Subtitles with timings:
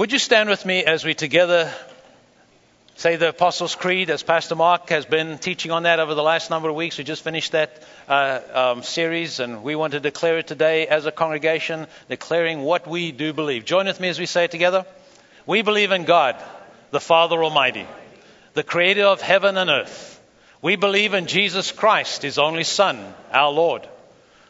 [0.00, 1.70] Would you stand with me as we together
[2.96, 6.48] say the Apostles' Creed, as Pastor Mark has been teaching on that over the last
[6.48, 6.96] number of weeks?
[6.96, 11.04] We just finished that uh, um, series, and we want to declare it today as
[11.04, 13.66] a congregation, declaring what we do believe.
[13.66, 14.86] Join with me as we say it together.
[15.44, 16.42] We believe in God,
[16.92, 17.86] the Father Almighty,
[18.54, 20.18] the creator of heaven and earth.
[20.62, 22.98] We believe in Jesus Christ, his only Son,
[23.30, 23.86] our Lord,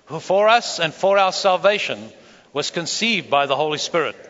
[0.04, 2.08] who for us and for our salvation
[2.52, 4.29] was conceived by the Holy Spirit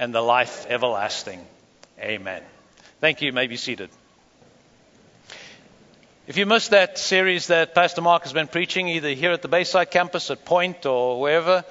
[0.00, 1.44] and the life everlasting.
[2.00, 2.42] Amen.
[3.02, 3.26] Thank you.
[3.26, 3.90] you may be seated.
[6.26, 9.48] If you missed that series that Pastor Mark has been preaching, either here at the
[9.48, 11.64] Bayside campus, at Point, or wherever,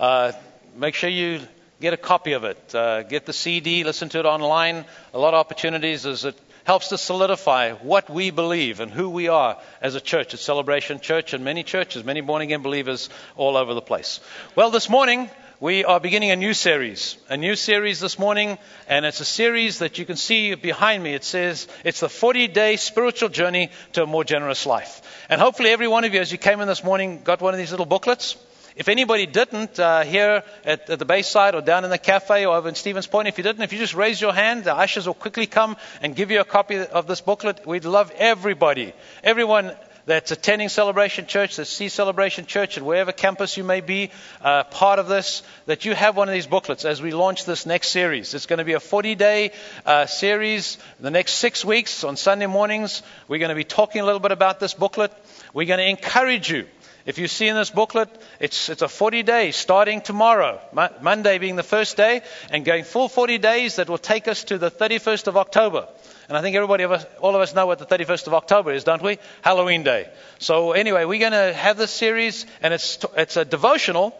[0.00, 0.32] uh,
[0.74, 1.40] make sure you
[1.80, 2.74] get a copy of it.
[2.74, 4.84] Uh, get the CD, listen to it online.
[5.14, 9.28] A lot of opportunities as it helps to solidify what we believe and who we
[9.28, 13.56] are as a church, at Celebration Church, and many churches, many born again believers all
[13.56, 14.18] over the place.
[14.56, 19.06] Well, this morning, we are beginning a new series, a new series this morning, and
[19.06, 21.14] it's a series that you can see behind me.
[21.14, 25.00] It says it's the 40 day spiritual journey to a more generous life.
[25.30, 27.58] And hopefully, every one of you, as you came in this morning, got one of
[27.58, 28.36] these little booklets.
[28.76, 32.54] If anybody didn't, uh, here at, at, the Bayside or down in the cafe or
[32.54, 35.06] over in Stevens Point, if you didn't, if you just raise your hand, the ushers
[35.06, 37.66] will quickly come and give you a copy of this booklet.
[37.66, 38.92] We'd love everybody,
[39.24, 39.72] everyone
[40.06, 44.64] that's attending Celebration Church, that sees Celebration Church, and wherever campus you may be, uh,
[44.64, 47.88] part of this, that you have one of these booklets as we launch this next
[47.88, 48.32] series.
[48.32, 49.50] It's going to be a 40 day
[49.84, 50.78] uh, series.
[51.00, 54.32] The next six weeks on Sunday mornings, we're going to be talking a little bit
[54.32, 55.12] about this booklet.
[55.52, 56.66] We're going to encourage you.
[57.06, 58.08] If you see in this booklet,
[58.40, 60.60] it's, it's a 40 days starting tomorrow,
[61.00, 64.58] Monday being the first day, and going full 40 days that will take us to
[64.58, 65.86] the 31st of October.
[66.28, 68.72] And I think everybody of us, all of us know what the 31st of October
[68.72, 69.18] is, don't we?
[69.42, 70.08] Halloween Day.
[70.40, 74.12] So anyway, we're going to have this series, and it's, it's a devotional.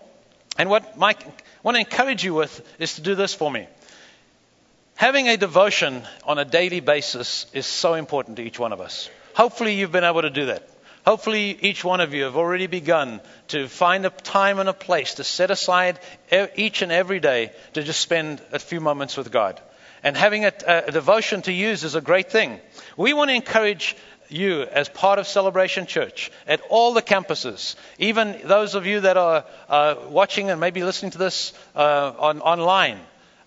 [0.56, 1.32] And what Mike I
[1.64, 3.66] want to encourage you with is to do this for me.
[4.94, 9.10] Having a devotion on a daily basis is so important to each one of us.
[9.34, 10.70] Hopefully, you've been able to do that.
[11.06, 15.15] Hopefully, each one of you have already begun to find a time and a place
[15.15, 16.00] to set aside
[16.56, 19.61] each and every day to just spend a few moments with God.
[20.03, 22.59] And having a, a devotion to use is a great thing.
[22.97, 23.97] We want to encourage
[24.28, 29.16] you as part of Celebration Church at all the campuses, even those of you that
[29.16, 32.99] are uh, watching and maybe listening to this uh, on, online.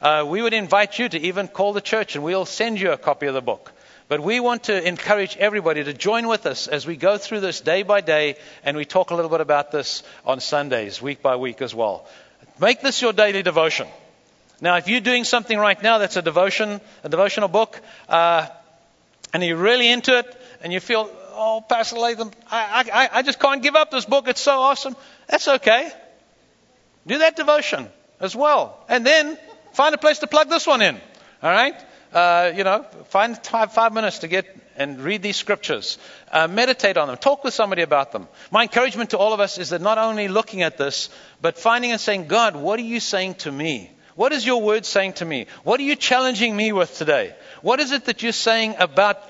[0.01, 2.97] Uh, we would invite you to even call the church and we'll send you a
[2.97, 3.73] copy of the book.
[4.09, 7.61] But we want to encourage everybody to join with us as we go through this
[7.61, 11.35] day by day and we talk a little bit about this on Sundays, week by
[11.35, 12.07] week as well.
[12.59, 13.87] Make this your daily devotion.
[14.61, 18.47] Now, if you're doing something right now that's a devotion, a devotional book, uh,
[19.31, 23.39] and you're really into it, and you feel, oh, Pastor Latham, I, I, I just
[23.39, 24.27] can't give up this book.
[24.27, 24.95] It's so awesome.
[25.27, 25.91] That's okay.
[27.05, 27.87] Do that devotion
[28.19, 29.37] as well, and then
[29.73, 30.95] find a place to plug this one in.
[31.43, 31.75] All right.
[32.13, 35.97] Uh, you know, find five, five minutes to get and read these scriptures.
[36.31, 37.17] Uh, meditate on them.
[37.17, 38.27] Talk with somebody about them.
[38.49, 41.09] My encouragement to all of us is that not only looking at this,
[41.41, 43.91] but finding and saying, God, what are you saying to me?
[44.15, 45.47] What is your word saying to me?
[45.63, 47.35] What are you challenging me with today?
[47.61, 49.21] What is it that you're saying about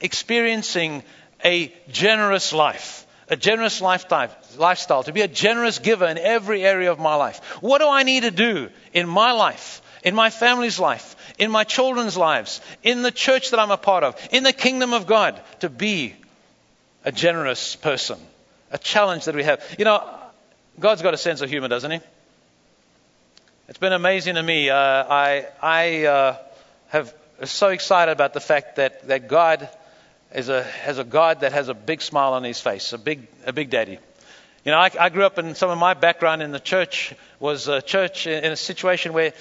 [0.00, 1.02] experiencing
[1.44, 3.06] a generous life?
[3.28, 7.38] A generous lifestyle, to be a generous giver in every area of my life.
[7.62, 11.64] What do I need to do in my life, in my family's life, in my
[11.64, 15.40] children's lives, in the church that I'm a part of, in the kingdom of God,
[15.60, 16.14] to be
[17.04, 18.18] a generous person?
[18.70, 19.62] A challenge that we have.
[19.78, 20.08] You know,
[20.78, 22.00] God's got a sense of humor, doesn't He?
[23.68, 24.70] It's been amazing to me.
[24.70, 26.36] Uh, I, I uh,
[26.88, 27.14] have
[27.44, 29.68] so excited about the fact that, that God
[30.34, 33.26] is a, has a God that has a big smile on his face, a big,
[33.46, 33.98] a big daddy.
[34.64, 37.68] You know, I, I grew up in some of my background in the church was
[37.68, 39.32] a church in a situation where,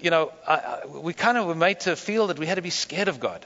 [0.00, 2.70] you know, I, we kind of were made to feel that we had to be
[2.70, 3.44] scared of God.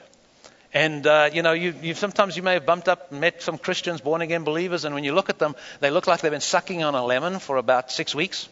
[0.73, 4.01] And uh, you know, you, you, sometimes you may have bumped up met some Christians,
[4.01, 6.83] born again believers, and when you look at them, they look like they've been sucking
[6.83, 8.47] on a lemon for about six weeks.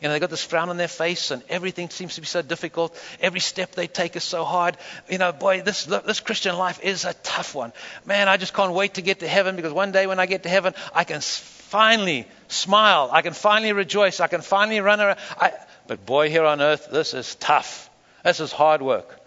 [0.00, 2.42] You know, they've got this frown on their face and everything seems to be so
[2.42, 3.00] difficult.
[3.20, 4.76] Every step they take is so hard.
[5.08, 7.72] You know, boy, this, this Christian life is a tough one.
[8.04, 10.42] Man, I just can't wait to get to heaven because one day when I get
[10.42, 13.08] to heaven, I can finally smile.
[13.12, 14.20] I can finally rejoice.
[14.20, 15.18] I can finally run around.
[15.38, 15.52] I,
[15.86, 17.90] but boy, here on earth, this is tough.
[18.24, 19.20] This is hard work.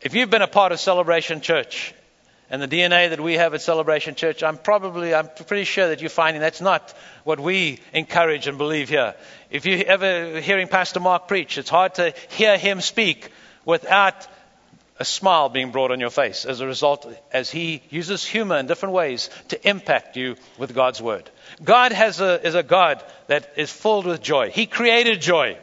[0.00, 1.94] If you've been a part of Celebration Church
[2.50, 6.00] and the DNA that we have at Celebration Church, I'm probably, I'm pretty sure that
[6.00, 6.94] you're finding that's not
[7.24, 9.14] what we encourage and believe here.
[9.50, 13.30] If you're ever hearing Pastor Mark preach, it's hard to hear him speak
[13.64, 14.26] without
[15.02, 18.68] a smile being brought on your face as a result, as he uses humor in
[18.68, 21.28] different ways to impact you with God's word.
[21.64, 24.50] God has a, is a God that is filled with joy.
[24.50, 25.58] He created joy.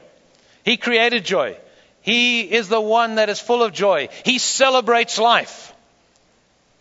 [0.65, 1.56] He created joy.
[2.01, 4.09] He is the one that is full of joy.
[4.25, 5.74] He celebrates life.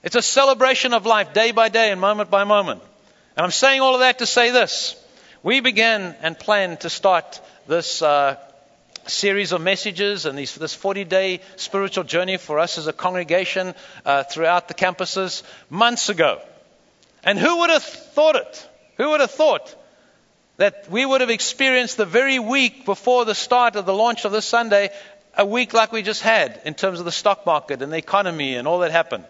[0.03, 2.83] It's a celebration of life day by day and moment by moment.
[3.37, 4.97] And I'm saying all of that to say this.
[5.45, 8.35] We began and planned to start this uh,
[9.09, 13.75] series of messages and these, this 40 day spiritual journey for us as a congregation
[14.05, 16.41] uh, throughout the campuses months ago.
[17.25, 18.69] And who would have thought it?
[18.97, 19.75] Who would have thought
[20.57, 24.33] that we would have experienced the very week before the start of the launch of
[24.33, 24.91] this Sunday,
[25.37, 28.57] a week like we just had in terms of the stock market and the economy
[28.57, 29.25] and all that happened?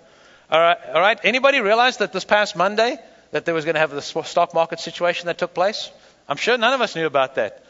[0.51, 1.19] All right, all right.
[1.23, 2.99] Anybody realize that this past Monday
[3.31, 5.91] that there was going to have the stock market situation that took place?
[6.27, 7.65] I'm sure none of us knew about that.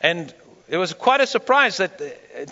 [0.00, 0.32] And
[0.72, 1.98] it was quite a surprise that,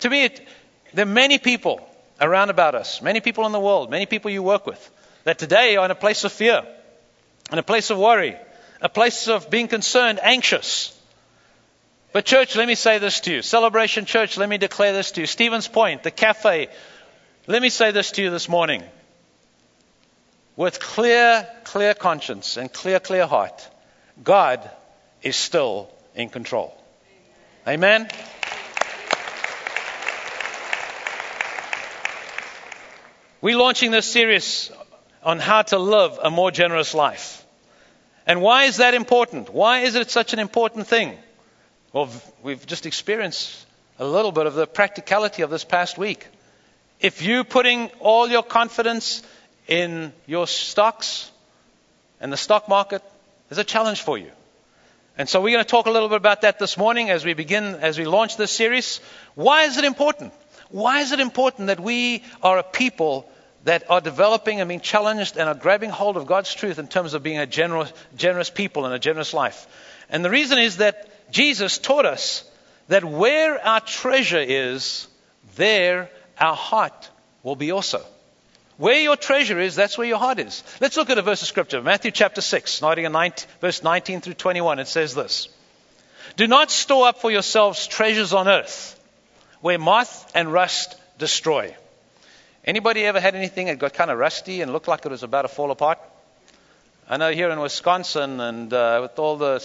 [0.03, 0.47] to me, it,
[0.93, 1.81] there are many people
[2.21, 4.91] around about us, many people in the world, many people you work with,
[5.25, 6.63] that today are in a place of fear,
[7.51, 8.37] in a place of worry,
[8.83, 10.95] a place of being concerned, anxious.
[12.13, 13.41] But, church, let me say this to you.
[13.41, 15.27] Celebration Church, let me declare this to you.
[15.27, 16.69] Stevens Point, the cafe,
[17.47, 18.83] let me say this to you this morning.
[20.57, 23.67] With clear, clear conscience and clear, clear heart,
[24.23, 24.71] God
[25.23, 26.77] is still in control.
[27.69, 28.09] Amen?
[33.43, 34.73] We're launching this series
[35.23, 37.45] on how to live a more generous life.
[38.27, 39.53] And why is that important?
[39.53, 41.19] Why is it such an important thing?
[41.93, 42.09] Well,
[42.43, 43.67] we've just experienced
[43.99, 46.27] a little bit of the practicality of this past week.
[46.99, 49.23] If you're putting all your confidence
[49.69, 51.31] in your stocks
[52.21, 53.03] and the stock market,
[53.49, 54.31] there's a challenge for you.
[55.19, 57.35] And so we're going to talk a little bit about that this morning as we
[57.35, 59.01] begin, as we launch this series.
[59.35, 60.33] Why is it important?
[60.71, 63.29] Why is it important that we are a people
[63.65, 67.15] that are developing and being challenged and are grabbing hold of God's truth in terms
[67.15, 69.67] of being a generous, generous people and a generous life?
[70.09, 72.49] And the reason is that Jesus taught us
[72.89, 75.07] that where our treasure is,
[75.57, 77.11] there our heart
[77.43, 78.05] will be also.
[78.81, 80.65] Where your treasure is, that's where your heart is.
[80.81, 81.83] Let's look at a verse of scripture.
[81.83, 84.79] Matthew chapter 6, starting in 19, verse 19 through 21.
[84.79, 85.51] It says this
[86.37, 88.99] Do not store up for yourselves treasures on earth,
[89.61, 91.77] where moth and rust destroy.
[92.65, 95.43] Anybody ever had anything that got kind of rusty and looked like it was about
[95.43, 95.99] to fall apart?
[97.07, 99.63] I know here in Wisconsin, and uh, with all the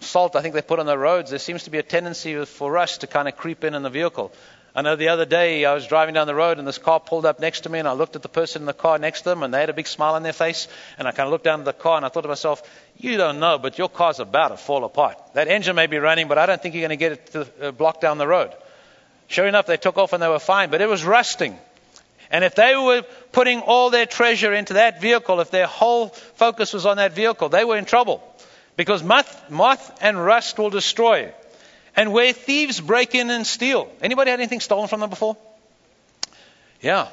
[0.00, 2.72] salt I think they put on the roads, there seems to be a tendency for
[2.72, 4.32] rust to kind of creep in in the vehicle.
[4.74, 7.26] I know the other day I was driving down the road and this car pulled
[7.26, 9.30] up next to me and I looked at the person in the car next to
[9.30, 11.44] them and they had a big smile on their face and I kind of looked
[11.44, 12.62] down at the car and I thought to myself,
[12.96, 15.18] you don't know, but your car's about to fall apart.
[15.34, 17.68] That engine may be running, but I don't think you're going to get it to
[17.68, 18.52] uh, block down the road.
[19.26, 21.58] Sure enough, they took off and they were fine, but it was rusting.
[22.30, 23.02] And if they were
[23.32, 27.48] putting all their treasure into that vehicle, if their whole focus was on that vehicle,
[27.48, 28.22] they were in trouble.
[28.76, 31.32] Because moth, moth and rust will destroy
[31.96, 33.90] and where thieves break in and steal.
[34.02, 35.36] Anybody had anything stolen from them before?
[36.80, 37.08] Yeah.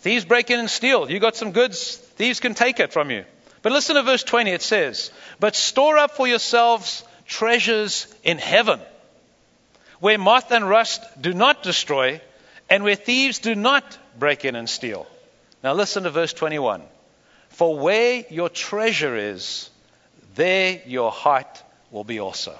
[0.00, 1.10] Thieves break in and steal.
[1.10, 3.24] You got some goods, thieves can take it from you.
[3.62, 4.50] But listen to verse 20.
[4.50, 5.10] It says,
[5.40, 8.80] But store up for yourselves treasures in heaven,
[10.00, 12.20] where moth and rust do not destroy,
[12.70, 15.06] and where thieves do not break in and steal.
[15.62, 16.82] Now listen to verse 21.
[17.50, 19.70] For where your treasure is,
[20.34, 22.56] there your heart will be also.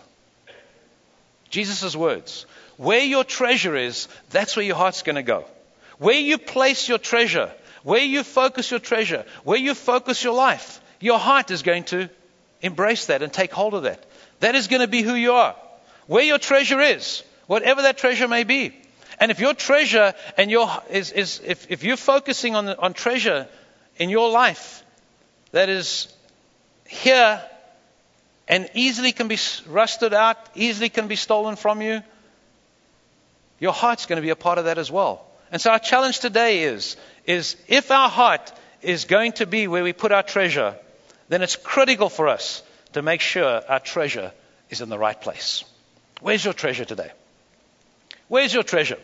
[1.51, 2.47] Jesus' words.
[2.77, 5.45] Where your treasure is, that's where your heart's going to go.
[5.99, 7.53] Where you place your treasure,
[7.83, 12.09] where you focus your treasure, where you focus your life, your heart is going to
[12.61, 14.05] embrace that and take hold of that.
[14.41, 15.57] That is going to be who you are.
[16.07, 18.75] Where your treasure is, whatever that treasure may be.
[19.21, 23.49] And if your treasure and your is, is if, if you're focusing on, on treasure
[23.97, 24.85] in your life
[25.51, 26.13] that is
[26.87, 27.43] here
[28.49, 32.03] and easily can be rusted out, easily can be stolen from you,
[33.61, 35.25] your heart's going to be a part of that as well.
[35.53, 38.53] And so our challenge today is, is if our heart
[38.83, 40.77] is going to be where we put our treasure,
[41.29, 42.63] then it's critical for us
[42.93, 44.33] to make sure our treasure
[44.71, 45.65] is in the right place.
[46.21, 47.11] Where's your treasure today?
[48.29, 48.99] Where's your treasure?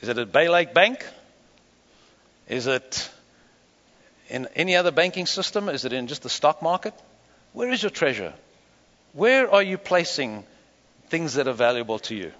[0.00, 1.06] Is it at Baylake Bank?
[2.48, 3.10] Is it
[4.28, 5.68] in any other banking system?
[5.68, 6.94] Is it in just the stock market?
[7.54, 8.34] Where is your treasure?
[9.12, 10.44] Where are you placing
[11.08, 12.32] things that are valuable to you?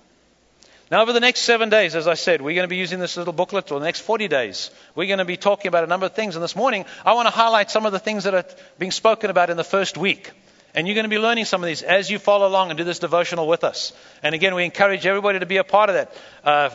[0.90, 3.16] Now, over the next seven days, as I said, we're going to be using this
[3.16, 6.06] little booklet, for the next 40 days, we're going to be talking about a number
[6.06, 6.36] of things.
[6.36, 8.44] And this morning, I want to highlight some of the things that are
[8.78, 10.32] being spoken about in the first week.
[10.74, 12.82] And you're going to be learning some of these as you follow along and do
[12.82, 13.92] this devotional with us.
[14.24, 16.16] And again, we encourage everybody to be a part of that.
[16.42, 16.70] Uh,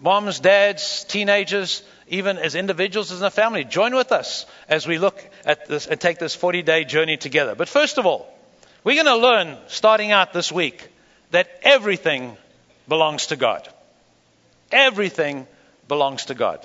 [0.00, 5.22] moms, dads, teenagers, even as individuals, as a family, join with us as we look
[5.44, 7.54] at this and take this 40 day journey together.
[7.54, 8.32] But first of all,
[8.84, 10.88] we're going to learn, starting out this week,
[11.32, 12.36] that everything
[12.88, 13.68] belongs to God.
[14.70, 15.46] Everything
[15.88, 16.64] belongs to God.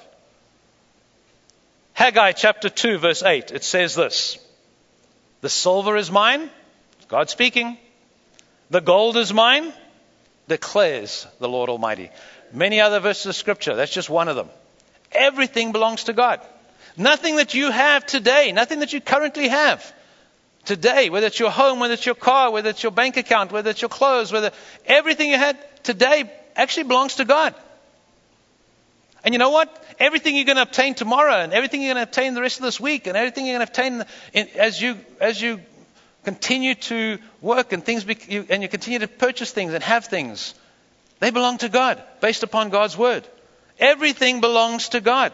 [1.93, 4.37] Haggai chapter 2, verse 8, it says this
[5.41, 6.49] the silver is mine,
[7.07, 7.77] God speaking.
[8.69, 9.73] The gold is mine,
[10.47, 12.09] declares the Lord Almighty.
[12.53, 14.49] Many other verses of Scripture, that's just one of them.
[15.11, 16.41] Everything belongs to God.
[16.97, 19.93] Nothing that you have today, nothing that you currently have
[20.65, 23.69] today, whether it's your home, whether it's your car, whether it's your bank account, whether
[23.69, 24.51] it's your clothes, whether
[24.85, 27.55] everything you had today actually belongs to God.
[29.23, 29.69] And you know what?
[29.99, 32.63] Everything you're going to obtain tomorrow, and everything you're going to obtain the rest of
[32.63, 35.61] this week, and everything you're going to obtain in, as you as you
[36.23, 40.53] continue to work and things, you, and you continue to purchase things and have things,
[41.21, 43.25] they belong to God, based upon God's word.
[43.79, 45.31] Everything belongs to God,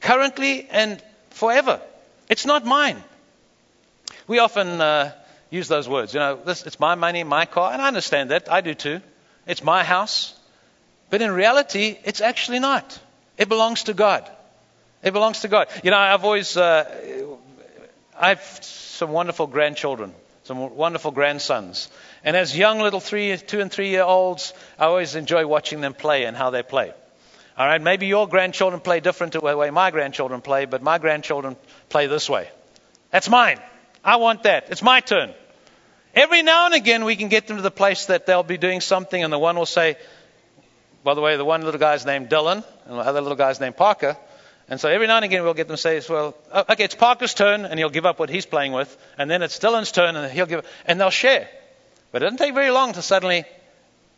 [0.00, 1.80] currently and forever.
[2.28, 3.02] It's not mine.
[4.26, 5.12] We often uh,
[5.48, 6.12] use those words.
[6.12, 8.52] You know, this, it's my money, my car, and I understand that.
[8.52, 9.00] I do too.
[9.46, 10.34] It's my house.
[11.08, 13.00] But in reality, it's actually not.
[13.38, 14.30] It belongs to God.
[15.02, 15.68] It belongs to God.
[15.82, 16.84] You know, I've always, uh,
[18.20, 20.12] I have some wonderful grandchildren,
[20.44, 21.88] some wonderful grandsons.
[22.24, 25.94] And as young little three, two and three year olds, I always enjoy watching them
[25.94, 26.92] play and how they play.
[27.56, 30.98] All right, maybe your grandchildren play different to the way my grandchildren play, but my
[30.98, 31.56] grandchildren
[31.88, 32.48] play this way.
[33.10, 33.58] That's mine.
[34.04, 34.66] I want that.
[34.70, 35.34] It's my turn.
[36.14, 38.80] Every now and again, we can get them to the place that they'll be doing
[38.80, 39.96] something, and the one will say,
[41.04, 43.76] by the way, the one little guy's named Dylan, and the other little guy's named
[43.76, 44.16] Parker.
[44.68, 46.94] And so every now and again we'll get them to say, well, uh, okay, it's
[46.94, 50.14] Parker's turn, and he'll give up what he's playing with, and then it's Dylan's turn,
[50.14, 51.48] and he'll give, and they'll share.
[52.12, 53.44] But it doesn't take very long to suddenly,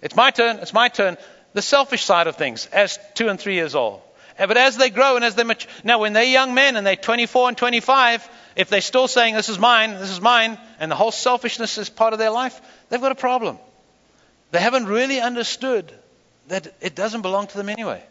[0.00, 1.16] it's my turn, it's my turn.
[1.52, 4.02] The selfish side of things, as two and three years old.
[4.38, 6.96] But as they grow and as they mature, now when they're young men and they're
[6.96, 10.96] 24 and 25, if they're still saying, this is mine, this is mine, and the
[10.96, 13.58] whole selfishness is part of their life, they've got a problem.
[14.52, 15.92] They haven't really understood
[16.48, 18.02] that it doesn't belong to them anyway.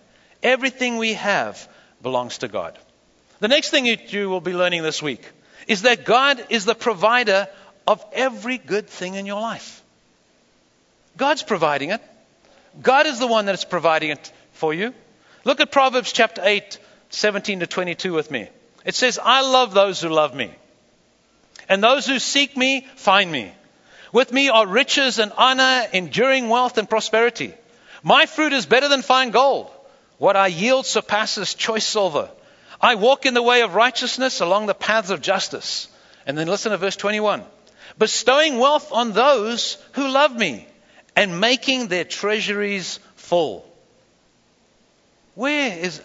[0.43, 1.67] Everything we have
[2.01, 2.77] belongs to God.
[3.39, 5.27] The next thing you will be learning this week
[5.67, 7.48] is that God is the provider
[7.89, 9.81] of every good thing in your life.
[11.17, 12.01] God's providing it.
[12.79, 14.93] God is the one that is providing it for you.
[15.43, 16.77] Look at Proverbs chapter 8,
[17.10, 18.48] 17 to 22 with me.
[18.86, 20.53] It says, I love those who love me,
[21.67, 23.51] and those who seek me find me.
[24.13, 27.55] With me are riches and honor, enduring wealth and prosperity.
[28.03, 29.72] My fruit is better than fine gold.
[30.19, 32.29] What I yield surpasses choice silver.
[32.79, 35.88] I walk in the way of righteousness along the paths of justice.
[36.27, 37.43] And then listen to verse 21.
[38.00, 40.65] Bestowing wealth on those who love me
[41.18, 43.65] and making their treasuries full.
[45.36, 46.01] Where is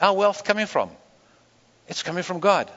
[0.00, 0.90] our wealth coming from?
[1.88, 2.70] It's coming from God.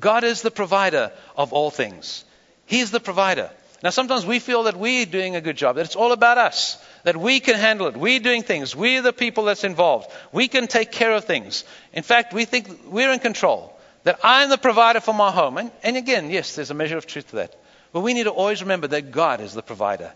[0.00, 2.24] God is the provider of all things.
[2.64, 3.50] He is the provider.
[3.82, 6.82] Now, sometimes we feel that we're doing a good job, that it's all about us,
[7.04, 7.96] that we can handle it.
[7.96, 8.74] We're doing things.
[8.74, 10.10] We're the people that's involved.
[10.32, 11.64] We can take care of things.
[11.92, 15.58] In fact, we think we're in control, that I'm the provider for my home.
[15.58, 17.54] And, and again, yes, there's a measure of truth to that.
[17.96, 20.12] But we need to always remember that God is the provider.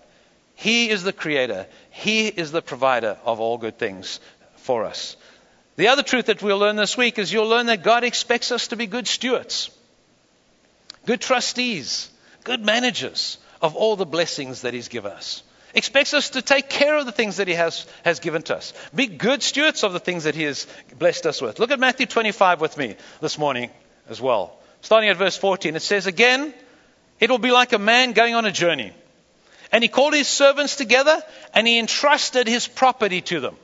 [0.55, 1.67] He is the creator.
[1.89, 4.21] He is the provider of all good things
[4.57, 5.17] for us.
[5.77, 8.69] The other truth that we'll learn this week is you'll learn that God expects us
[8.69, 9.71] to be good stewards,
[11.07, 12.11] good trustees,
[12.45, 15.43] good managers of all the blessings that He's given us.
[15.73, 18.75] Expects us to take care of the things that He has, has given to us.
[18.95, 20.67] Be good stewards of the things that He has
[20.99, 21.59] blessed us with.
[21.59, 23.71] Look at Matthew 25 with me this morning
[24.07, 24.59] as well.
[24.83, 26.53] Starting at verse 14, it says, Again,
[27.21, 28.93] it will be like a man going on a journey.
[29.73, 31.23] And he called his servants together
[31.55, 33.57] and he entrusted his property to them.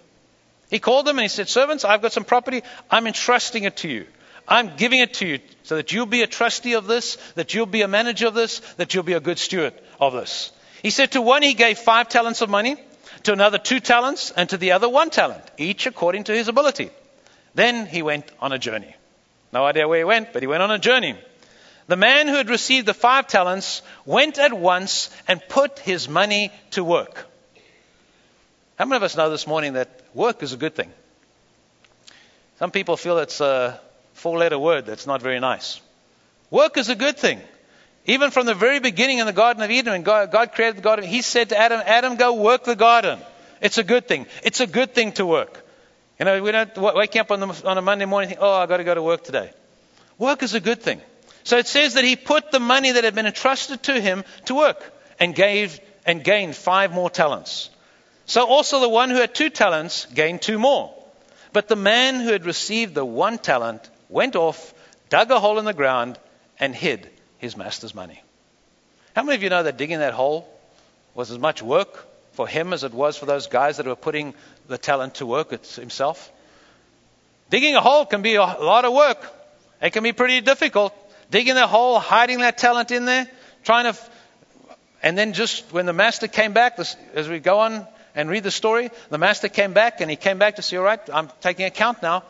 [0.71, 2.63] He called them and he said, Servants, I've got some property.
[2.91, 4.07] I'm entrusting it to you.
[4.49, 7.67] I'm giving it to you so that you'll be a trustee of this, that you'll
[7.67, 10.53] be a manager of this, that you'll be a good steward of this.
[10.83, 12.77] He said to one he gave five talents of money,
[13.25, 16.91] to another two talents, and to the other one talent, each according to his ability.
[17.55, 18.95] Then he went on a journey.
[19.53, 21.17] No idea where he went, but he went on a journey.
[21.89, 26.51] The man who had received the five talents went at once and put his money
[26.73, 27.27] to work.
[28.79, 30.91] How many of us know this morning that work is a good thing?
[32.59, 33.81] Some people feel it's a
[34.15, 35.81] four letter word that's not very nice.
[36.51, 37.41] Work is a good thing.
[38.07, 40.83] Even from the very beginning in the Garden of Eden, when God, God created the
[40.83, 43.19] garden, He said to Adam, Adam, go work the garden.
[43.61, 44.27] It's a good thing.
[44.43, 45.65] It's a good thing to work.
[46.19, 48.55] You know, we don't wake up on, the, on a Monday morning and think, oh,
[48.55, 49.51] I've got to go to work today.
[50.19, 51.01] Work is a good thing.
[51.47, 54.55] So it says that he put the money that had been entrusted to him to
[54.57, 54.83] work
[55.21, 57.71] and gave and gained five more talents.
[58.25, 60.93] So also the one who had two talents gained two more.
[61.53, 64.75] But the man who had received the one talent went off,
[65.09, 66.19] dug a hole in the ground,
[66.59, 68.21] and hid his master's money.
[69.15, 70.49] How many of you know that digging that hole
[71.15, 74.35] was as much work for him as it was for those guys that were putting
[74.67, 76.29] the talent to work himself?
[77.51, 79.33] Digging a hole can be a lot of work.
[79.81, 80.93] It can be pretty difficult.
[81.31, 83.27] Digging that hole, hiding that talent in there,
[83.65, 83.99] trying to.
[85.03, 86.79] And then just when the master came back,
[87.15, 90.39] as we go on and read the story, the master came back and he came
[90.39, 92.25] back to say, All right, I'm taking account now.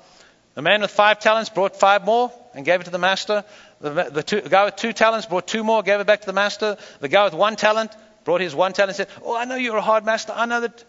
[0.55, 3.45] The man with five talents brought five more and gave it to the master.
[3.81, 6.27] The, the, two, the, guy with two talents brought two more, gave it back to
[6.27, 6.79] the master.
[7.01, 7.93] The guy with one talent
[8.25, 10.33] brought his one talent and said, Oh, I know you're a hard master.
[10.35, 10.85] I know that.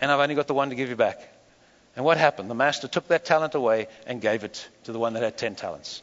[0.00, 1.26] And I've only got the one to give you back.
[1.96, 2.50] And what happened?
[2.50, 5.54] The master took that talent away and gave it to the one that had ten
[5.54, 6.02] talents.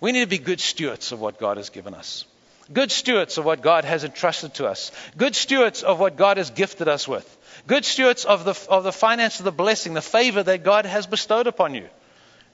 [0.00, 2.24] We need to be good stewards of what God has given us.
[2.72, 4.90] Good stewards of what God has entrusted to us.
[5.16, 7.36] Good stewards of what God has gifted us with.
[7.66, 11.06] Good stewards of the, of the finance of the blessing, the favor that God has
[11.06, 11.88] bestowed upon you.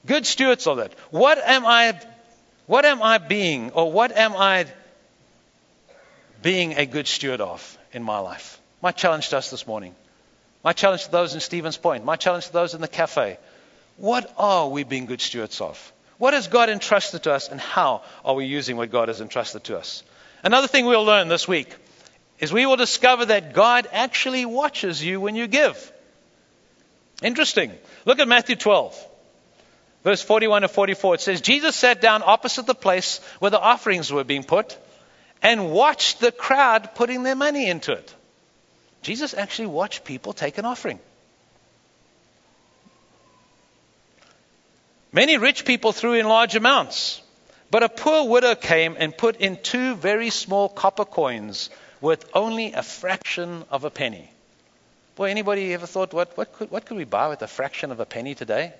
[0.05, 0.93] Good stewards of that.
[1.09, 1.99] What am I,
[2.67, 4.67] what am I being, or what am I
[6.41, 8.59] being a good steward of in my life?
[8.81, 9.95] My challenge to us this morning.
[10.63, 12.05] My challenge to those in Stevens Point.
[12.05, 13.37] My challenge to those in the cafe.
[13.97, 15.92] What are we being good stewards of?
[16.23, 19.65] What has God entrusted to us, and how are we using what God has entrusted
[19.65, 20.03] to us?
[20.41, 21.75] Another thing we'll learn this week
[22.39, 25.91] is we will discover that God actually watches you when you give.
[27.21, 27.73] Interesting.
[28.05, 29.05] Look at Matthew 12,
[30.05, 31.15] verse 41 to 44.
[31.15, 34.77] It says, Jesus sat down opposite the place where the offerings were being put
[35.41, 38.15] and watched the crowd putting their money into it.
[39.01, 41.01] Jesus actually watched people take an offering.
[45.13, 47.21] Many rich people threw in large amounts,
[47.69, 51.69] but a poor widow came and put in two very small copper coins
[52.01, 54.29] worth only a fraction of a penny.
[55.15, 57.99] Boy, anybody ever thought, what, what, could, what could we buy with a fraction of
[57.99, 58.73] a penny today?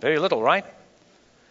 [0.00, 0.64] Very little, right?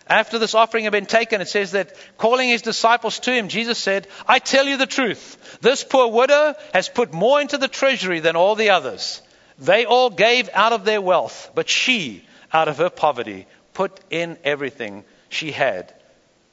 [0.08, 3.78] After this offering had been taken, it says that calling his disciples to him, Jesus
[3.78, 5.60] said, I tell you the truth.
[5.62, 9.22] This poor widow has put more into the treasury than all the others.
[9.60, 14.38] They all gave out of their wealth, but she, out of her poverty, put in
[14.44, 15.94] everything she had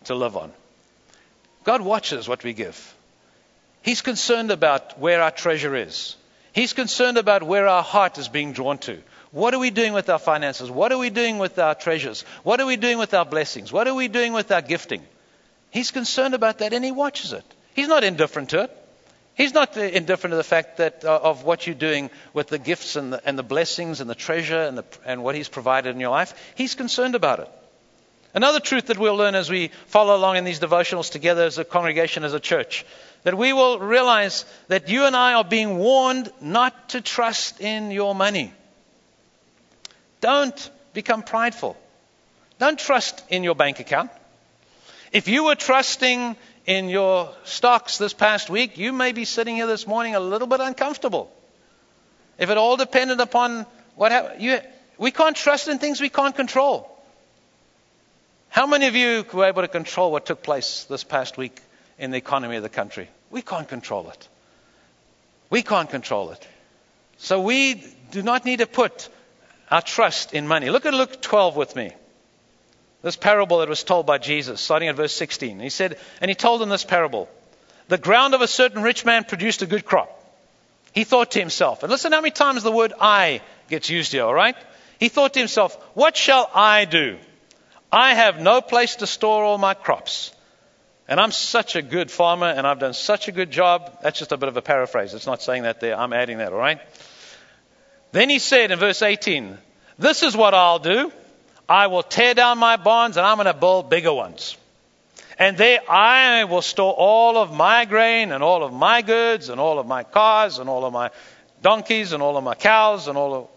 [0.04, 0.52] to live on.
[1.64, 2.94] God watches what we give.
[3.82, 6.16] He's concerned about where our treasure is.
[6.52, 9.02] He's concerned about where our heart is being drawn to.
[9.30, 10.70] What are we doing with our finances?
[10.70, 12.22] What are we doing with our treasures?
[12.42, 13.72] What are we doing with our blessings?
[13.72, 15.02] What are we doing with our gifting?
[15.70, 17.44] He's concerned about that and he watches it.
[17.74, 18.87] He's not indifferent to it.
[19.38, 22.96] He's not indifferent to the fact that uh, of what you're doing with the gifts
[22.96, 26.00] and the, and the blessings and the treasure and, the, and what He's provided in
[26.00, 26.34] your life.
[26.56, 27.48] He's concerned about it.
[28.34, 31.64] Another truth that we'll learn as we follow along in these devotionals together as a
[31.64, 32.84] congregation, as a church,
[33.22, 37.92] that we will realize that you and I are being warned not to trust in
[37.92, 38.52] your money.
[40.20, 41.76] Don't become prideful.
[42.58, 44.10] Don't trust in your bank account.
[45.12, 46.36] If you were trusting
[46.68, 50.46] in your stocks this past week, you may be sitting here this morning a little
[50.46, 51.32] bit uncomfortable.
[52.38, 53.64] If it all depended upon
[53.96, 54.58] what happened, you,
[54.98, 56.94] we can't trust in things we can't control.
[58.50, 61.58] How many of you were able to control what took place this past week
[61.98, 63.08] in the economy of the country?
[63.30, 64.28] We can't control it.
[65.48, 66.46] We can't control it.
[67.16, 69.08] So we do not need to put
[69.70, 70.68] our trust in money.
[70.68, 71.92] Look at Luke 12 with me.
[73.02, 75.60] This parable that was told by Jesus, starting at verse 16.
[75.60, 77.28] He said, and he told them this parable.
[77.88, 80.14] The ground of a certain rich man produced a good crop.
[80.92, 84.24] He thought to himself, and listen how many times the word I gets used here,
[84.24, 84.56] all right?
[84.98, 87.18] He thought to himself, what shall I do?
[87.92, 90.32] I have no place to store all my crops.
[91.06, 94.00] And I'm such a good farmer and I've done such a good job.
[94.02, 95.14] That's just a bit of a paraphrase.
[95.14, 95.98] It's not saying that there.
[95.98, 96.80] I'm adding that, all right?
[98.12, 99.56] Then he said in verse 18,
[99.98, 101.10] This is what I'll do.
[101.68, 104.56] I will tear down my barns and I'm going to build bigger ones.
[105.38, 109.60] And there I will store all of my grain and all of my goods and
[109.60, 111.10] all of my cars and all of my
[111.62, 113.48] donkeys and all of my cows and all of.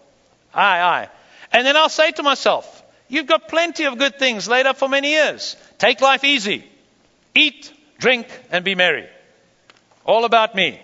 [0.54, 1.08] I, I.
[1.52, 4.88] And then I'll say to myself, You've got plenty of good things laid up for
[4.88, 5.56] many years.
[5.76, 6.64] Take life easy.
[7.34, 9.06] Eat, drink, and be merry.
[10.06, 10.80] All about me.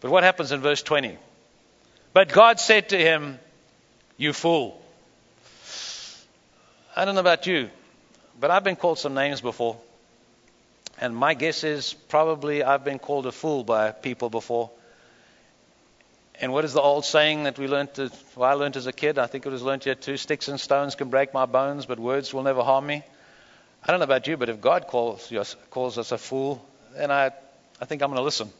[0.00, 1.18] But what happens in verse 20?
[2.14, 3.38] But God said to him,
[4.16, 4.81] You fool.
[6.94, 7.70] I don't know about you,
[8.38, 9.80] but I've been called some names before.
[11.00, 14.70] And my guess is probably I've been called a fool by people before.
[16.38, 18.92] and what is the old saying that we learned, to, well, I learned as a
[18.92, 19.18] kid?
[19.18, 20.18] I think it was learned here too.
[20.18, 23.02] Sticks and stones can break my bones, but words will never harm me.
[23.82, 25.32] I don't know about you, but if God calls,
[25.70, 27.30] calls us a fool, then I,
[27.80, 28.50] I think I'm going to listen.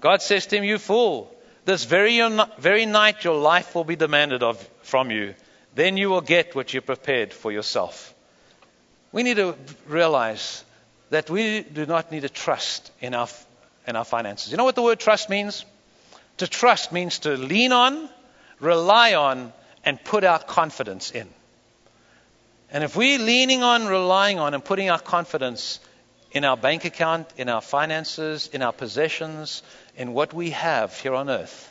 [0.00, 1.34] God says to him, You fool,
[1.66, 2.20] this very,
[2.58, 5.34] very night your life will be demanded of, from you.
[5.74, 8.14] Then you will get what you prepared for yourself.
[9.12, 9.54] We need to
[9.86, 10.64] realize
[11.10, 13.28] that we do not need to trust in our,
[13.86, 14.50] in our finances.
[14.50, 15.64] You know what the word trust means?
[16.38, 18.08] To trust means to lean on,
[18.60, 19.52] rely on,
[19.84, 21.28] and put our confidence in.
[22.72, 25.80] And if we're leaning on, relying on, and putting our confidence
[26.30, 29.62] in our bank account, in our finances, in our possessions,
[29.96, 31.69] in what we have here on earth,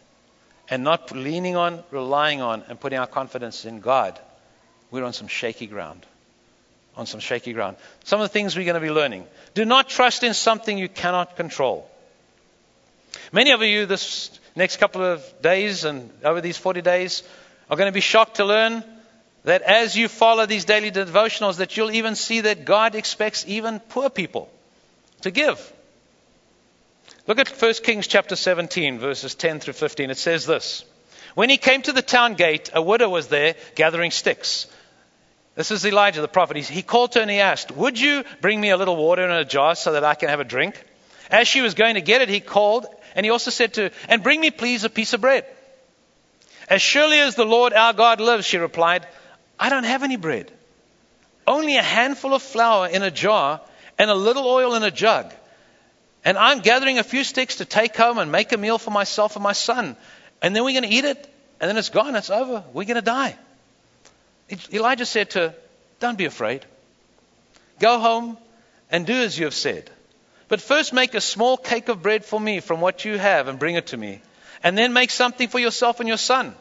[0.69, 4.19] and not leaning on, relying on, and putting our confidence in God,
[4.91, 6.05] we're on some shaky ground.
[6.95, 7.77] On some shaky ground.
[8.03, 9.25] Some of the things we're going to be learning.
[9.53, 11.89] Do not trust in something you cannot control.
[13.32, 17.23] Many of you, this next couple of days and over these 40 days,
[17.69, 18.84] are going to be shocked to learn
[19.43, 23.79] that as you follow these daily devotionals, that you'll even see that God expects even
[23.79, 24.51] poor people
[25.21, 25.73] to give.
[27.28, 30.10] Look at 1 Kings chapter 17, verses 10 through 15.
[30.10, 30.84] It says this
[31.36, 34.67] When he came to the town gate, a widow was there gathering sticks.
[35.56, 36.58] This is Elijah the prophet.
[36.58, 39.45] He called her and he asked, Would you bring me a little water in a
[39.45, 40.82] jar so that I can have a drink?
[41.30, 43.91] As she was going to get it, he called and he also said to her,
[44.08, 45.45] And bring me, please, a piece of bread.
[46.69, 49.08] As surely as the Lord our God lives, she replied,
[49.60, 50.52] I don't have any bread.
[51.48, 53.62] Only a handful of flour in a jar
[53.98, 55.34] and a little oil in a jug.
[56.25, 59.36] And I'm gathering a few sticks to take home and make a meal for myself
[59.36, 59.95] and my son.
[60.41, 62.63] And then we're going to eat it, and then it's gone, it's over.
[62.73, 63.36] We're going to die.
[64.73, 65.55] Elijah said to her,
[65.99, 66.65] Don't be afraid.
[67.79, 68.38] Go home
[68.91, 69.89] and do as you have said.
[70.47, 73.60] But first make a small cake of bread for me from what you have and
[73.60, 74.21] bring it to me.
[74.63, 76.55] And then make something for yourself and your son.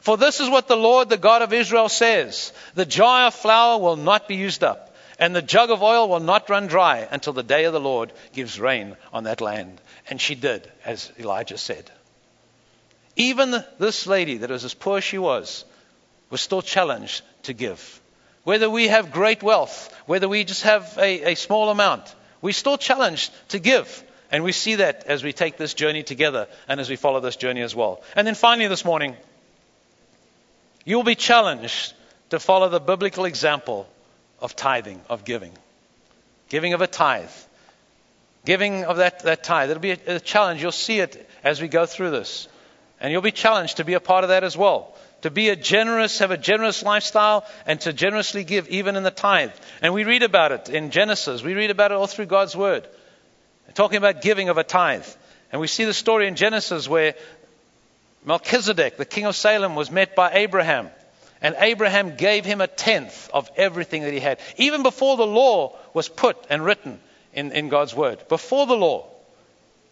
[0.00, 3.78] For this is what the Lord, the God of Israel, says The jar of flour
[3.78, 7.32] will not be used up, and the jug of oil will not run dry until
[7.32, 9.80] the day of the Lord gives rain on that land.
[10.08, 11.90] And she did, as Elijah said.
[13.16, 15.64] Even this lady, that was as poor as she was,
[16.30, 18.00] was still challenged to give.
[18.44, 22.78] Whether we have great wealth, whether we just have a, a small amount, we're still
[22.78, 24.02] challenged to give.
[24.30, 27.36] And we see that as we take this journey together and as we follow this
[27.36, 28.02] journey as well.
[28.16, 29.16] And then finally, this morning,
[30.84, 31.94] You'll be challenged
[32.30, 33.88] to follow the biblical example
[34.42, 35.52] of tithing, of giving.
[36.50, 37.30] Giving of a tithe.
[38.44, 39.70] Giving of that, that tithe.
[39.70, 40.60] It'll be a, a challenge.
[40.60, 42.48] You'll see it as we go through this.
[43.00, 44.94] And you'll be challenged to be a part of that as well.
[45.22, 49.12] To be a generous, have a generous lifestyle, and to generously give even in the
[49.12, 49.52] tithe.
[49.80, 51.42] And we read about it in Genesis.
[51.42, 52.86] We read about it all through God's Word.
[53.74, 55.06] Talking about giving of a tithe.
[55.52, 57.14] And we see the story in Genesis where
[58.24, 60.90] Melchizedek, the king of Salem, was met by Abraham.
[61.42, 64.38] And Abraham gave him a tenth of everything that he had.
[64.56, 67.00] Even before the law was put and written
[67.34, 68.26] in, in God's word.
[68.28, 69.06] Before the law,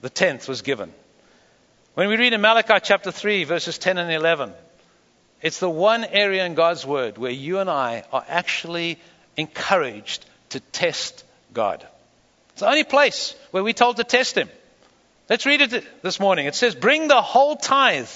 [0.00, 0.92] the tenth was given.
[1.94, 4.52] When we read in Malachi chapter 3, verses 10 and 11,
[5.42, 8.98] it's the one area in God's word where you and I are actually
[9.36, 11.84] encouraged to test God.
[12.50, 14.48] It's the only place where we're told to test Him.
[15.28, 16.46] Let's read it this morning.
[16.46, 18.08] It says, Bring the whole tithe.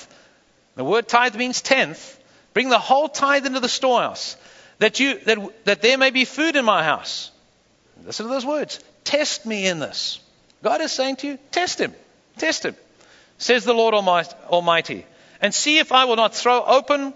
[0.76, 2.20] The word tithe means tenth.
[2.54, 4.36] Bring the whole tithe into the storehouse,
[4.78, 7.30] that, you, that, that there may be food in my house.
[8.04, 8.80] Listen to those words.
[9.02, 10.20] Test me in this.
[10.62, 11.92] God is saying to you, test him.
[12.38, 12.76] Test him.
[13.38, 15.04] Says the Lord Almighty.
[15.40, 17.12] And see if I will not throw open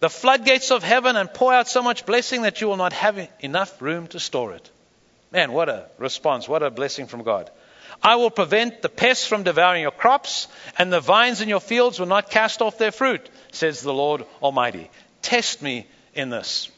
[0.00, 3.28] the floodgates of heaven and pour out so much blessing that you will not have
[3.40, 4.70] enough room to store it.
[5.32, 6.48] Man, what a response.
[6.48, 7.50] What a blessing from God.
[8.02, 11.98] I will prevent the pests from devouring your crops, and the vines in your fields
[11.98, 14.90] will not cast off their fruit, says the Lord Almighty.
[15.22, 16.70] Test me in this.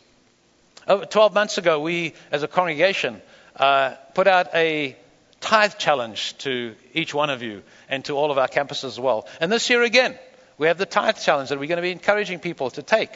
[0.87, 3.21] Over 12 months ago, we, as a congregation,
[3.57, 4.97] uh, put out a
[5.41, 9.27] tithe challenge to each one of you and to all of our campuses as well.
[9.41, 10.19] And this year again,
[10.59, 13.11] we have the tithe challenge that we're going to be encouraging people to take.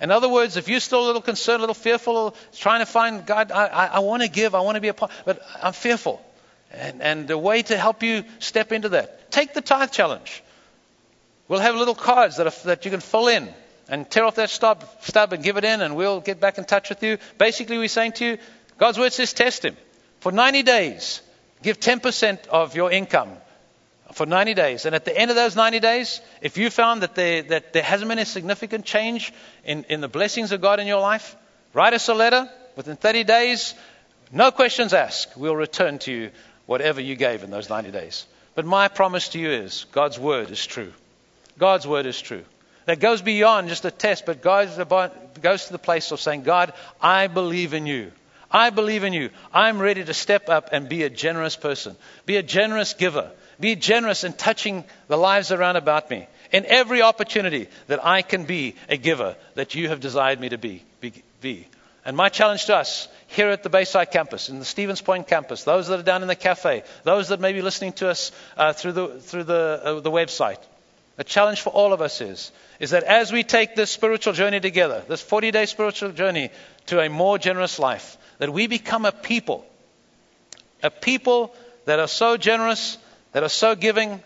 [0.00, 3.24] In other words, if you're still a little concerned, a little fearful, trying to find
[3.24, 5.72] God, I, I, I want to give, I want to be a part, but I'm
[5.72, 6.20] fearful.
[6.72, 10.42] And, and the way to help you step into that, take the tithe challenge.
[11.52, 13.46] We'll have little cards that, are, that you can fill in
[13.86, 16.64] and tear off that stub, stub and give it in, and we'll get back in
[16.64, 17.18] touch with you.
[17.36, 18.38] Basically, we're saying to you,
[18.78, 19.76] God's word says test Him.
[20.20, 21.20] For 90 days,
[21.62, 23.32] give 10% of your income
[24.14, 24.86] for 90 days.
[24.86, 27.82] And at the end of those 90 days, if you found that there, that there
[27.82, 29.30] hasn't been a significant change
[29.62, 31.36] in, in the blessings of God in your life,
[31.74, 33.74] write us a letter within 30 days.
[34.32, 35.36] No questions asked.
[35.36, 36.30] We'll return to you
[36.64, 38.24] whatever you gave in those 90 days.
[38.54, 40.94] But my promise to you is God's word is true.
[41.58, 42.44] God's word is true.
[42.86, 46.72] That goes beyond just a test, but about, goes to the place of saying, God,
[47.00, 48.10] I believe in you.
[48.50, 49.30] I believe in you.
[49.52, 53.76] I'm ready to step up and be a generous person, be a generous giver, be
[53.76, 56.26] generous in touching the lives around about me.
[56.52, 60.58] In every opportunity that I can be a giver that you have desired me to
[60.58, 60.84] be.
[61.00, 61.66] be, be.
[62.04, 65.64] And my challenge to us here at the Bayside campus, in the Stevens Point campus,
[65.64, 68.72] those that are down in the cafe, those that may be listening to us uh,
[68.72, 70.58] through the, through the, uh, the website,
[71.16, 74.60] the challenge for all of us is, is that as we take this spiritual journey
[74.60, 76.50] together, this 40 day spiritual journey
[76.86, 79.64] to a more generous life, that we become a people,
[80.82, 82.98] a people that are so generous,
[83.32, 84.22] that are so giving,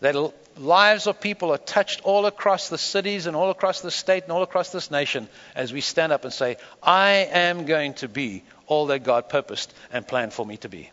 [0.00, 0.14] that
[0.58, 4.32] lives of people are touched all across the cities and all across the state and
[4.32, 8.42] all across this nation as we stand up and say, I am going to be
[8.66, 10.90] all that God purposed and planned for me to be.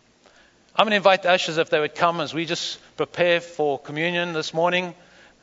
[0.76, 3.78] I'm going to invite the ushers if they would come as we just prepare for
[3.78, 4.94] communion this morning.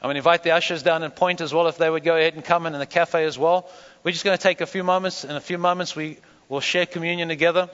[0.02, 2.16] I'm going to invite the ushers down and Point as well if they would go
[2.16, 3.70] ahead and come in, in the cafe as well.
[4.04, 5.24] We're just going to take a few moments.
[5.24, 6.18] In a few moments, we
[6.50, 7.70] will share communion together.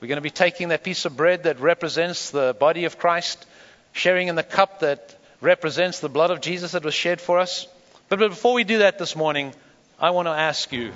[0.00, 3.44] We're going to be taking that piece of bread that represents the body of Christ,
[3.92, 7.68] sharing in the cup that represents the blood of Jesus that was shed for us.
[8.08, 9.52] But before we do that this morning,
[10.00, 10.92] I want to ask you,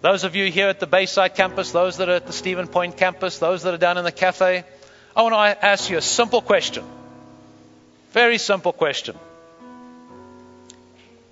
[0.00, 2.96] those of you here at the Bayside campus, those that are at the Stevens Point
[2.96, 4.64] campus, those that are down in the cafe,
[5.14, 6.84] I want to ask you a simple question.
[8.12, 9.16] Very simple question.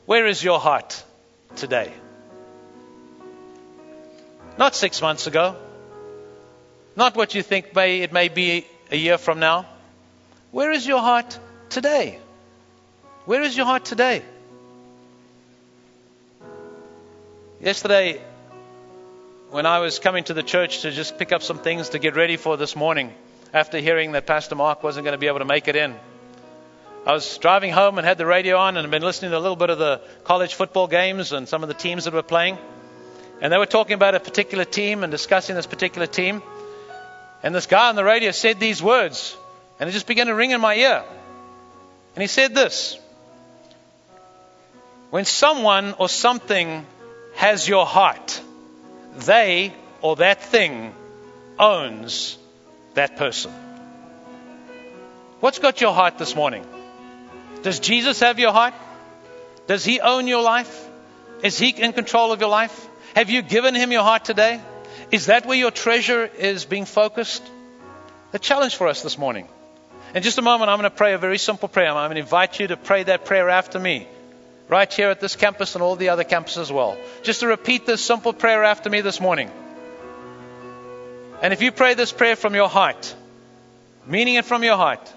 [0.07, 1.03] Where is your heart
[1.57, 1.93] today?
[4.57, 5.57] Not six months ago.
[6.95, 9.67] Not what you think may, it may be a year from now.
[10.53, 11.39] Where is your heart
[11.69, 12.21] today?
[13.25, 14.23] Where is your heart today?
[17.61, 18.21] Yesterday,
[19.51, 22.15] when I was coming to the church to just pick up some things to get
[22.15, 23.13] ready for this morning,
[23.53, 25.97] after hearing that Pastor Mark wasn't going to be able to make it in,
[27.07, 29.39] I was driving home and had the radio on and had been listening to a
[29.39, 32.59] little bit of the college football games and some of the teams that were playing.
[33.41, 36.43] And they were talking about a particular team and discussing this particular team.
[37.45, 39.37] And this guy on the radio said these words,
[39.79, 41.05] and it just began to ring in my ear.
[42.17, 42.99] And he said this
[45.11, 46.85] When someone or something
[47.37, 48.41] has your heart,
[49.19, 50.93] they or that thing
[51.57, 52.37] owns
[52.95, 53.53] that person.
[55.39, 56.67] What's got your heart this morning?
[57.67, 58.75] Does Jesus have your heart?
[59.67, 60.89] Does he own your life?
[61.43, 62.87] Is he in control of your life?
[63.17, 64.61] Have you given him your heart today?
[65.11, 67.43] Is that where your treasure is being focused?
[68.31, 69.49] The challenge for us this morning
[70.15, 71.89] in just a moment, I'm going to pray a very simple prayer.
[71.89, 74.07] I'm going to invite you to pray that prayer after me,
[74.69, 76.97] right here at this campus and all the other campuses as well.
[77.25, 79.51] Just to repeat this simple prayer after me this morning.
[81.43, 83.13] And if you pray this prayer from your heart,
[84.07, 85.13] meaning it from your heart,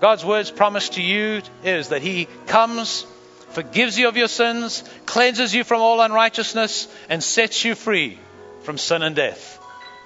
[0.00, 3.06] God's words promise to you is that He comes,
[3.50, 8.18] forgives you of your sins, cleanses you from all unrighteousness, and sets you free
[8.62, 9.60] from sin and death.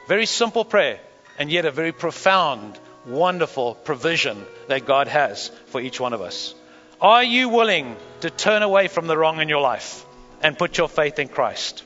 [0.07, 1.01] Very simple prayer,
[1.39, 6.55] and yet a very profound wonderful provision that God has for each one of us.
[7.01, 10.05] Are you willing to turn away from the wrong in your life
[10.43, 11.85] and put your faith in Christ?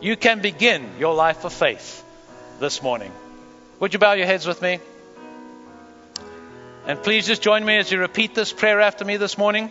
[0.00, 2.04] You can begin your life of faith
[2.60, 3.12] this morning.
[3.80, 4.78] Would you bow your heads with me?
[6.86, 9.70] And please just join me as you repeat this prayer after me this morning.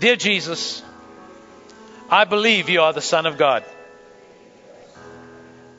[0.00, 0.82] Dear Jesus,
[2.10, 3.64] I believe you are the Son of God.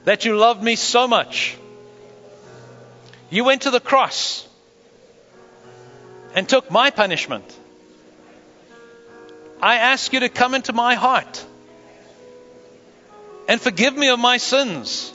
[0.05, 1.57] That you love me so much
[3.29, 4.47] you went to the cross
[6.33, 7.57] and took my punishment.
[9.61, 11.43] I ask you to come into my heart
[13.47, 15.13] and forgive me of my sins.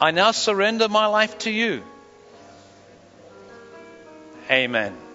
[0.00, 1.82] I now surrender my life to you.
[4.50, 5.05] Amen.